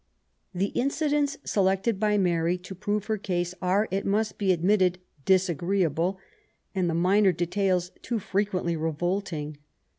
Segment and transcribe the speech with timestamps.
[0.55, 4.95] The incidents selected by Mary to prove her case are^ it must be admitted^
[5.27, 6.17] disagreeable^
[6.73, 9.57] and the minor details too frequently revolting.